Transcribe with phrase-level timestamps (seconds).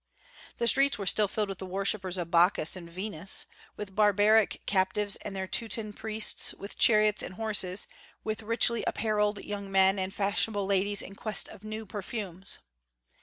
[0.57, 3.45] The streets still were filled with the worshippers of Bacchus and Venus,
[3.77, 7.85] with barbaric captives and their Teuton priests, with chariots and horses,
[8.23, 12.57] with richly apparelled young men, and fashionable ladies in quest of new perfumes.